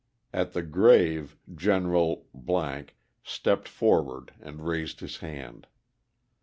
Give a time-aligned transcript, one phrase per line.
[0.33, 2.25] At the grave, General
[3.23, 5.67] stepped forward and raised his hand.